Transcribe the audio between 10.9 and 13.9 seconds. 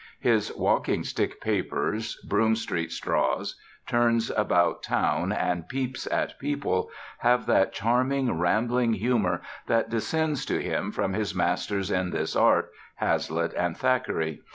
from his masters in this art, Hazlitt and